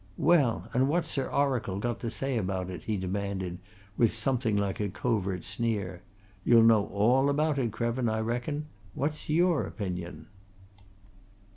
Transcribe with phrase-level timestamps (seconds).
[0.17, 3.59] "Well, and what's Sir Oracle got to say about it?" he demanded,
[3.97, 6.01] with something like a covert sneer.
[6.43, 8.65] "You'll know all about it, Krevin, I reckon!
[8.95, 10.25] What's your opinion?"